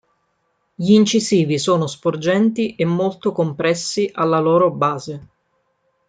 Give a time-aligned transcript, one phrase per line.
[0.73, 5.27] Gli incisivi sono sporgenti e molto compressi alla loro base.